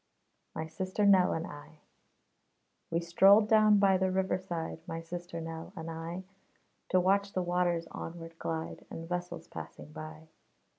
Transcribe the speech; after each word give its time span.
MY 0.55 0.65
SISTER 0.65 1.05
NELL 1.05 1.31
AND 1.31 1.45
I 1.45 1.77
We 2.89 3.01
strolled 3.01 3.47
down 3.47 3.77
by 3.77 3.97
the 3.99 4.09
river 4.09 4.39
side, 4.39 4.79
My 4.87 4.99
sister 4.99 5.39
Nell 5.39 5.73
and 5.75 5.91
I, 5.91 6.23
To 6.89 6.99
watch 6.99 7.33
the 7.33 7.43
waters 7.43 7.87
onward 7.91 8.39
glide, 8.39 8.83
And 8.89 9.07
vessels 9.07 9.47
passing 9.47 9.91
by. 9.91 10.29